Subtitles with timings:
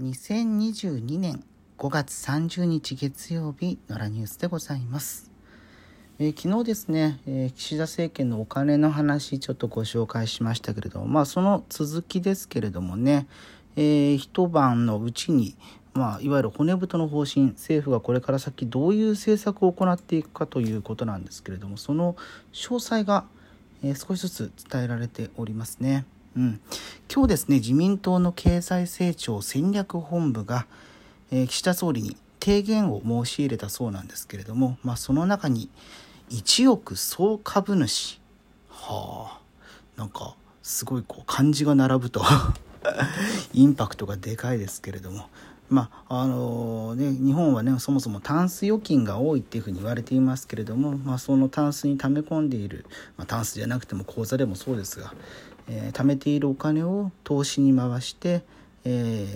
[0.00, 1.44] 2022年
[1.78, 5.30] 5月30日月曜日のラニュースでございます。
[6.18, 13.28] えー、昨日ですね、えー、岸田政権のお金の話ちょっとご紹介しましたけれども、まあその続きですけれどもね、
[13.76, 15.54] えー、一晩のうちに、
[15.92, 22.16] まあ、いわゆる骨太の方針、政府がこれから先どういう政策を行っていくかということなんですけれども、その
[22.52, 23.26] 詳細が、
[23.84, 26.04] え、少しずつ伝えられておりますね。
[26.36, 26.60] うん、
[27.12, 30.66] 今日ですね、自民党の経済成長戦略本部が、
[31.30, 35.70] えー、岸田総理に提言を申し入れたそうなんですけれども、まあ、その中に
[36.30, 38.20] 1億総株主
[38.68, 39.40] はあ
[39.96, 42.22] なんかすごいこう漢字が並ぶと
[43.54, 45.28] インパクトがでかいですけれども
[45.70, 52.84] まああのね、日本はねそもそもタンス預金が多いっていうふうに言われていますけれども、まあ、そのタンスに溜め込んでいる、
[53.16, 55.14] まあ、タンスじゃなくても口座でもそうですが、
[55.68, 58.42] えー、貯めているお金を投資に回して、
[58.84, 59.26] え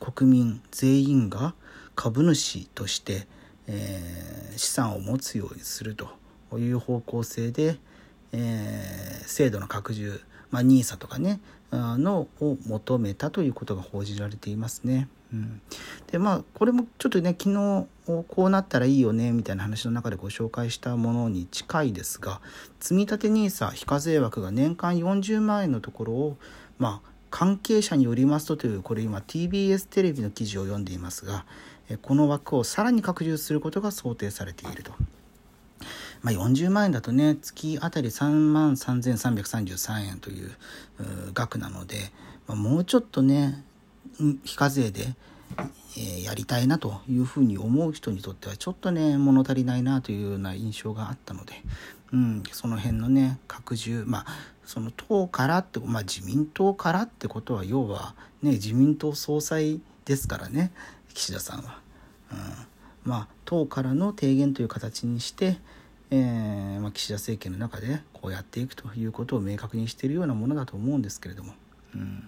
[0.00, 1.54] ー、国民全員が
[1.94, 3.26] 株主として、
[3.66, 7.78] えー、資産を持つようにするという方向性で、
[8.32, 11.40] え、制度の拡充、まあ、NISA とかね
[11.72, 15.08] のを求めたということが報じられていますね。
[15.32, 15.60] うん、
[16.12, 22.40] でまあこれもちょっとね昨日こうなったらいいよねみたいな話の中でご紹介したものに近いですが
[22.78, 26.36] 積立 NISA 非課税枠が年間40万円のところを
[26.78, 31.46] まあ関係者によりますとというこれ今 TBS テレビの記事を読んでいますが
[32.02, 34.92] この枠をさらに拡充することが想定されていると。
[36.24, 40.50] まあ、40万円だとね月あたり3万3333円という
[41.34, 41.96] 額なので、
[42.48, 43.62] まあ、もうちょっとね
[44.42, 45.14] 非課税で、
[45.98, 51.52] えー、やりたいなというふうに思う人にとってはちょっとね物足りないなというような印象があったので、
[52.14, 54.26] うん、その辺のね拡充まあ
[54.64, 60.72] その党からって、まあ、自民党からってことは要はね自民党総裁ですからね
[61.12, 61.80] 岸田さんは。
[62.32, 62.38] うん
[63.04, 65.58] まあ、党からの提言という形にして、
[66.16, 71.54] えーまあ、岸田政権の中でこうやっていくということを明確にしているようなものだと思うんですけれども。
[71.94, 72.22] うん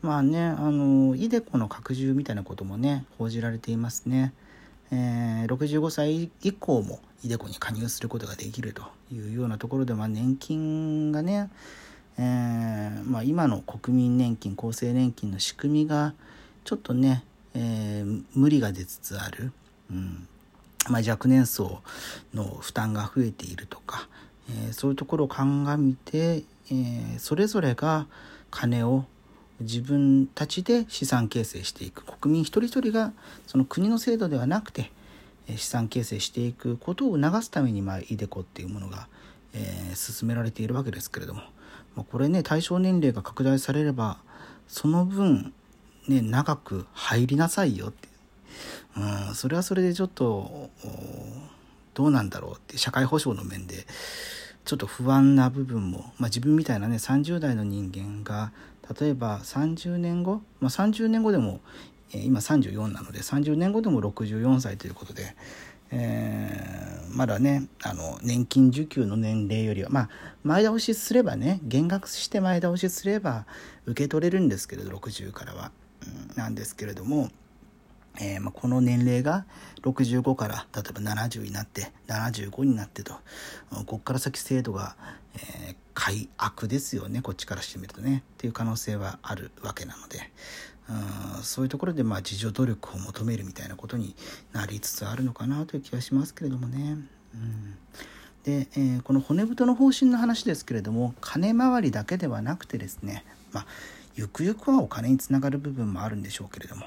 [0.00, 4.32] まあね、あの、イデコの拡充みたいなこともね、報じられていますね。
[4.92, 11.50] えー、65歳以降もイデコに加入することができるというようなところで、まあ、年金がね、
[12.16, 16.14] えー、まあ、今の国民年金厚生年金の仕組みが
[16.64, 17.24] ちょっとね、
[17.54, 19.52] えー、無理が出つつある、
[19.90, 20.28] うん
[20.88, 21.82] まあ、若年層
[22.34, 24.08] の負担が増えているとか、
[24.50, 28.06] えそういうところを鑑みて、えそれぞれが
[28.50, 29.04] 金を
[29.60, 32.04] 自分たちで資産形成していく。
[32.04, 33.12] 国民一人一人が
[33.46, 34.90] その国の制度ではなくて
[35.56, 39.08] 資産形成していくことを促すために、まあ、イデコっていうものが、
[39.54, 41.40] えー、進められているわけですけれども、
[41.96, 44.18] まあ、これね対象年齢が拡大されれば
[44.68, 45.52] その分、
[46.06, 48.07] ね、長く入りなさいよって、
[48.96, 50.70] うん、それはそれでちょっと
[51.94, 53.86] どうなんだろうって社会保障の面で
[54.64, 58.52] ちょっと不安な部分も、まあ、自分みたいなね30代の人間が
[59.00, 61.60] 例えば30年後、まあ、30年後でも、
[62.12, 65.34] え、今34なので30年後でも64歳ということで、
[65.90, 70.08] えー、まだねあの年金受給の年齢よりはまあ
[70.44, 73.46] 前倒しすればね減額して前倒しすれば
[73.86, 75.72] 受け取れるんですけれど60からは、
[76.06, 77.30] うん、なんですけれども。
[78.20, 79.44] えー、まあ、この年齢が
[79.82, 83.14] 65から例えば70になって75になってと
[83.70, 84.96] ここから先制度が、
[85.34, 87.22] えー、快悪ですよね。
[87.22, 88.24] こっちからしてみるとね。
[88.34, 90.30] っていう可能性はあるわけなので。
[90.88, 94.16] うんそういうところでまあ自助努力を求めるみたいなことに
[94.54, 96.96] なりつつあるのかなという気はしますけれどもね。
[97.34, 97.76] うん。
[98.44, 103.66] で、えー、この骨太の方針の話ですけれども金回りだけではなくてですねまあ
[104.14, 106.86] ゆくゆくはお金につながる部分もあるんでしょうけれども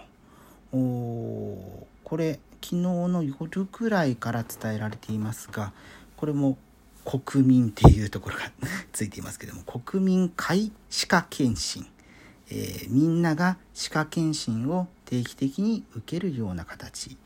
[0.72, 5.74] これ昨日の夜くらいから伝えられていますが
[6.16, 6.58] これも
[7.04, 8.52] 国民っていうところが
[8.94, 11.86] ついていますけども国民皆歯科検診、
[12.50, 17.18] えー、みんなが歯科検診を定期的に受けるような形、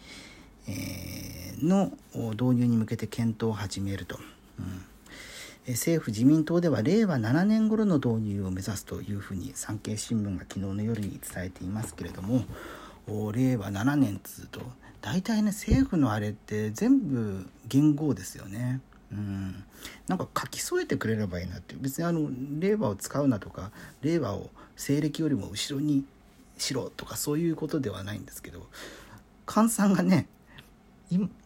[0.68, 4.18] えー、の導入に向けて検討を始めると、
[4.58, 12.46] うん、政府自民党では令和7年頃の導入を目指すというふうに産経新聞が昨日の夜に伝えていますけれども
[13.08, 14.62] 令和7年っつうと
[15.02, 18.82] 大体ね政府のあれって全部元号ですよね。
[19.12, 19.64] うん、
[20.08, 22.28] なんか書き添えてくれればいいなって別にあの
[22.60, 23.72] 令和を使うなとか
[24.02, 26.04] 令和を西暦よりも後ろに
[26.58, 28.68] しろとかそういうことではないんですけど
[29.48, 30.28] 菅さんがね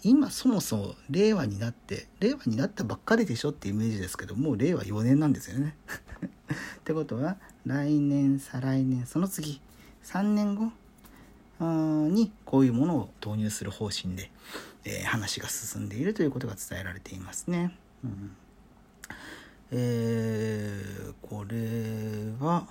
[0.04, 5.76] 今そもそも令和になって令和になったばっかりでしょっていうイメージですけどもう令和4年なんですよね。
[6.80, 9.62] ってことは来年再来年その次
[10.04, 10.72] 3年後
[11.60, 14.32] にこういうものを導入する方針で、
[14.86, 17.76] えー、話が進んでいるということが伝えられていますね。
[18.04, 18.36] うん
[19.72, 22.68] えー、これは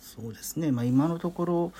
[0.00, 1.72] そうですね、まあ、今のところ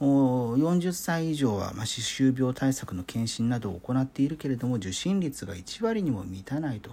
[0.00, 6.90] 40歳以上は、歯周病対策の検診などを行っているけれども受診率が1割にも満たないと。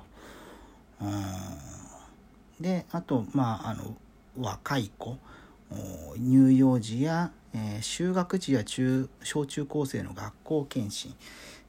[2.59, 3.95] であとまああの
[4.39, 5.17] 若い子
[6.15, 11.15] 乳幼児や、えー、就学児や中小中高生の学校検診、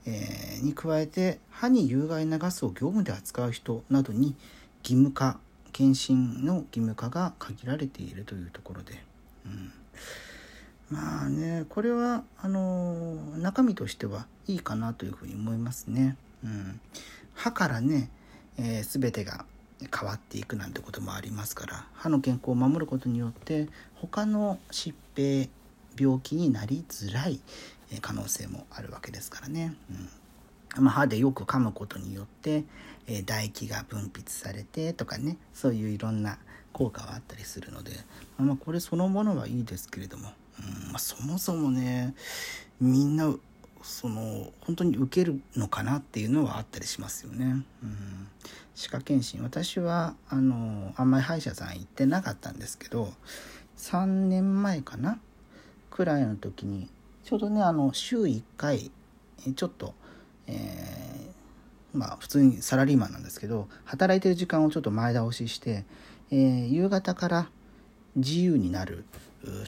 [0.06, 4.36] えー、に加えて歯に有害なガスを業務で扱う人などに
[4.82, 5.38] 義務化
[5.72, 9.02] 検診の義務化が限られているというところで、
[9.46, 9.72] うん、
[10.90, 16.16] まあねこれはあの中身としてはいいかなというふうに思いますね。
[16.44, 16.80] うん、
[17.34, 18.10] 歯からね、
[18.58, 19.46] えー、全てが
[19.96, 25.48] 変わっていくなんてこともありますから歯の健康を守ることによって他の疾病
[25.98, 27.40] 病気になりづらい
[28.00, 29.74] 可能性もあるわけですからね。
[29.90, 30.08] うん
[30.84, 32.64] まあ、歯でよく噛むことによって、
[33.06, 36.38] えー、唾液が分泌されてとかねそういういろんな
[36.72, 37.92] 効果はあったりするので、
[38.38, 42.14] まあ、これそのものはいいですけれども、うんまあ、そもそもね
[42.80, 43.34] みんな
[43.82, 47.64] その本当に受けるのかなっていうのはあったりしますよね。
[47.82, 48.28] うん、
[48.74, 53.12] 歯科検診私はあのあんまり歯医者さん行ってなかったんですけど
[53.76, 55.18] 3年前かな
[55.92, 56.88] くらいの時に
[57.22, 58.90] ちょうどねあの週1回
[59.54, 59.94] ちょっと、
[60.46, 65.84] えー、まあ普通にサラリーマンなんですけど働いてる時間をちょっと前倒しして、
[66.30, 67.48] えー、夕方から
[68.16, 69.04] 自由になる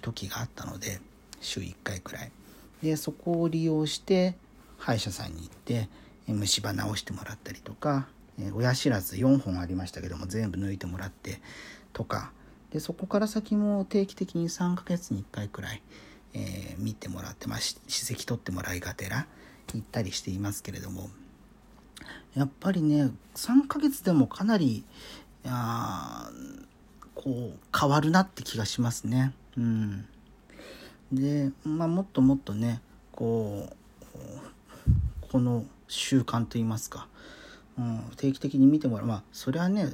[0.00, 1.00] 時があったので
[1.40, 2.32] 週1回くらい。
[2.82, 4.36] でそこを利用して
[4.78, 5.88] 歯医者さんに行って
[6.26, 8.06] 虫歯直してもらったりとか
[8.54, 11.40] 親知らず4本ありましたけども全部抜いてもらって
[11.92, 12.32] とか。
[12.74, 15.80] でそこから先も定期的に3ヶ月に1回くらい、
[16.34, 19.26] えー、見てもらって、まあ、歯石 取ってもらいがてら
[19.72, 21.08] 行ったりしていますけれども
[22.34, 24.84] やっぱりね3ヶ月でもかなり
[25.46, 26.30] あ
[27.14, 29.32] こう変わるなって気がしますね。
[29.56, 30.06] うん、
[31.12, 32.82] で、まあ、もっともっとね
[33.12, 33.76] こう
[35.30, 37.08] この習慣といいますか
[37.78, 39.88] うん、定期的に見てもらうまあそれはね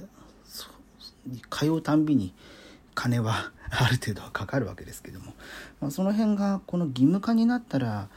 [1.51, 2.35] 通うたんびに
[2.95, 3.53] 金は
[3.83, 5.35] ある程度はかかるわけですけども、
[5.81, 8.09] まあ、その辺がこの義務化になったら、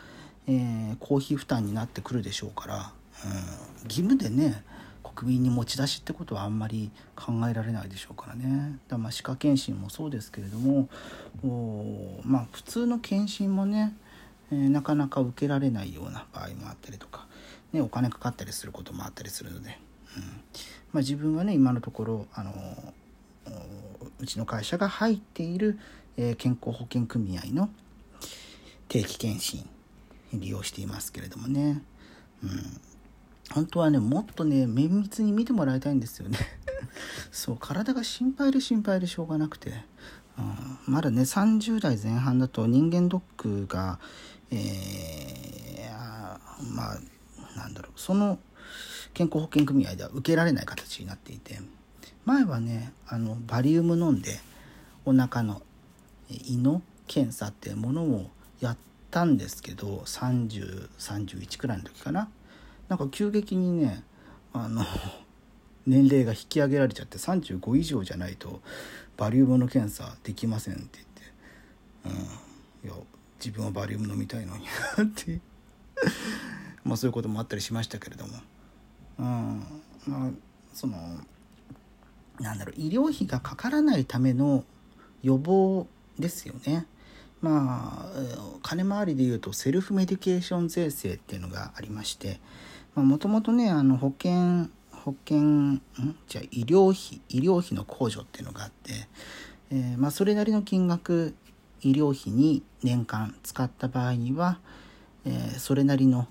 [0.48, 2.94] えー、公費負担になってくるでしょうから、
[3.26, 4.64] うん、義務でね
[5.16, 8.80] 国民に持ち出しってことはあんまり考えられないでしょうからね。
[8.88, 10.90] だまあ歯科検診もそうですけれども
[11.44, 13.96] おまあ普通の検診もね、
[14.52, 17.28] えー、なかなか受けられないような場合もあったりとか
[17.74, 19.80] ね、お金かかったりすることもあったりするので、
[20.16, 20.24] うん。
[20.24, 20.30] ま
[20.96, 22.54] あ、自分はね今のところあの
[24.24, 25.78] うちの会社が入っている、
[26.16, 27.70] え、健康保険組合の
[28.88, 29.68] 定期検診
[30.34, 31.84] 利用していますけれどもね、
[32.42, 32.82] うん、
[33.52, 36.40] 本当はねもっとね綿密に見てもらいたいんですよね。
[37.32, 39.84] そう体が心配で心配でしょうがなくて、
[40.38, 40.42] う
[40.90, 44.00] ん、まだね30代前半だと人間ドックが
[44.52, 46.98] えー、まあ
[47.58, 48.00] なんだろう。
[48.00, 48.40] その
[49.14, 51.60] 健康保険組合では受けられない形になっていて。
[52.26, 54.40] 前はねあのバリウム飲んで
[55.06, 55.62] お腹の
[56.30, 58.30] 胃の検査っていうものを
[58.60, 58.78] やっ
[59.12, 62.30] たんですけど3031くらいの時かな。
[62.90, 64.04] なんか急激にね
[64.54, 64.84] あの
[65.86, 68.62] 年齢が引き上げられちゃって35以上じゃないと
[69.18, 71.00] バリウムの検査できませんって
[72.06, 72.22] 言って、
[72.86, 73.04] うん、いや
[73.44, 74.66] 自分はバリウム飲みたいのに
[75.02, 75.42] って。
[76.84, 78.34] まあ、そういうこともあったりしましたけれども、
[79.20, 79.26] うん。
[80.06, 80.30] まあ、
[80.74, 81.20] その
[82.40, 84.64] なんだろう医療費がかからないための
[85.22, 85.88] 予防
[86.18, 86.86] ですよね。
[87.42, 88.20] まあ
[88.62, 92.40] 金回りでいうとセルフメディケーション税制っていうのがありまして
[92.96, 95.82] もともとねあの保険保険ん？
[96.30, 98.94] じゃあ医療費医療費の控除っていうのがあって、
[99.72, 101.36] えー、まあ、それなりの金額
[101.82, 104.60] 医療費に年間使った場合には、
[105.26, 106.28] えー、それなりの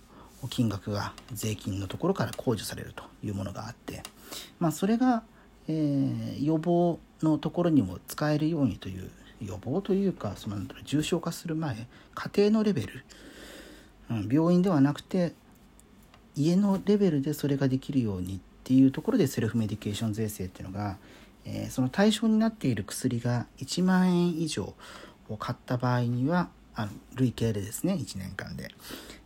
[0.49, 4.03] 金額が税金のところから控除されるというものがあって、
[4.59, 5.23] まあ、それが、
[5.69, 13.05] えー、予防のところにも使えるようにという予防というかその重症化する前家庭のレベル、
[14.11, 15.33] うん、病院ではなくて
[16.37, 20.97] 家のレベルでそれができるようにっていうところでセルフメディケーション税制っていうのが、
[21.45, 24.75] えー、その対象になっている薬が1万円以上
[25.29, 28.71] を買った場合にはあの累計でですね1年間で。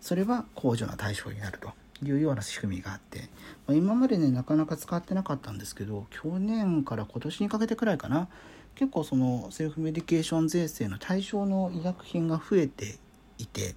[0.00, 1.72] それは控除の対象になると。
[2.04, 3.28] いうような仕組みがあって、
[3.66, 8.28] ま、今までねなかなか使ってなかったんですけど去年から今年にかけてくらいかな
[8.74, 12.96] 結構そのセルフメディケーション税制の対象の医薬品が増えて
[13.38, 13.74] いて、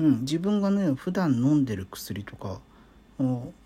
[0.00, 2.60] うん、自分がね普段飲んでる薬とか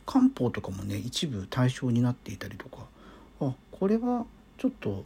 [0.05, 2.87] 漢方とかもね一部対象になっていたりとか
[3.41, 4.27] あこれは
[4.59, 5.05] ちょっと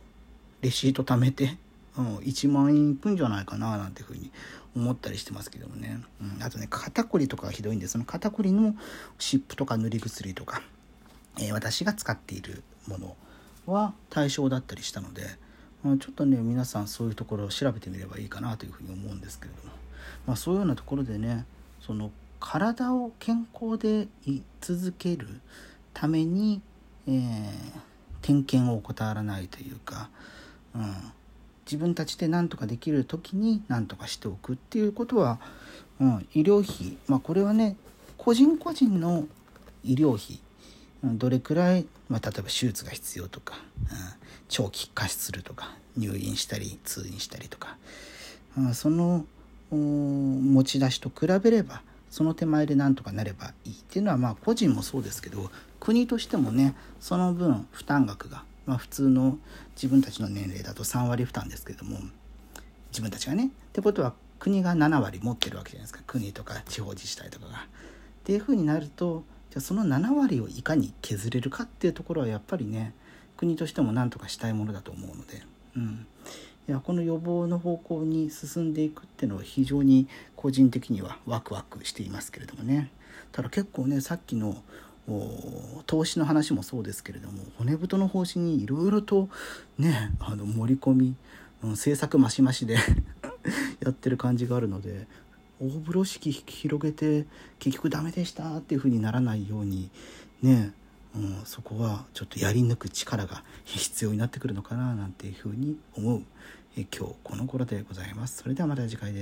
[0.63, 1.59] レシート貯めて、
[1.99, 4.31] うん、1万円いくんじゃないかななんていうふうに
[4.75, 8.75] 思ったりしてますけどもね、うん、あとね肩こりとかがひどいんでその肩こりの
[9.19, 10.63] 湿布とか塗り薬とか、
[11.39, 13.17] えー、私が使っているもの
[13.67, 15.23] は対象だったりしたので、
[15.85, 19.75] うん、ちょっとね皆さんそういうところを調べてみればいいかなというふうに思うんですけれども、
[20.27, 21.45] まあ、そういうようなところでね
[21.81, 25.29] その体を健康でい続ける
[25.95, 26.61] ために、
[27.07, 27.53] えー、
[28.23, 30.09] 点検を怠らないというか、
[30.75, 31.13] うん、
[31.65, 35.39] 自分たちで何とかできる時に何とかしておくっていうことは、
[36.01, 37.77] うん、医療費、まあ、これはね
[38.19, 39.27] 個人個人の
[39.85, 40.41] 医療費
[41.05, 43.57] どれくらい、まあ、例えば手術が必要とか、
[43.91, 43.97] うん、
[44.49, 47.77] 長期化するとか入院したり通院したりとか、
[48.57, 49.25] うん、その
[49.71, 55.51] 持ち出しと比べればその手前でなんとかなればいいっていうのはまあ個人もそうですけど
[55.81, 59.39] 国としてもねその分負担額が、まあ、普通の
[59.75, 61.99] 自分たちの年齢だと3割負担ですけども
[62.91, 66.01] 自分たちがねってことは国が7割持ってるわけじゃないですか。
[66.07, 67.59] 国とか地方自治体とかが。
[67.59, 72.95] っていうふうになるとじゃあその7割をいかに削れるかっていうところはやっぱりね
[73.37, 75.43] 国としても何とかしたいものだと思うので、
[75.77, 76.07] うん、
[76.69, 82.91] いやこの予防の方向に進んでいくっていうのは非常に個人的にはワクワクしていますけれどもね。
[83.33, 84.63] ただ結構ねさっきの
[85.87, 89.29] 投資の話もそうですけれども骨太の方針にいろいろと
[89.79, 91.17] ねあの盛り込み、
[91.65, 92.77] うん、政策増し増しで
[93.81, 95.09] やってる感じがあるので
[95.61, 97.27] 大風呂敷広げて
[97.59, 99.91] 結局ダメでしたっていう風にならないように
[100.41, 100.73] ね
[101.15, 106.23] うん、そこはちょっとやり抜く力が必要になってくるのかななんていうふうに思う
[106.75, 108.39] え今日この頃でございます。
[108.39, 109.21] それではまた次回です。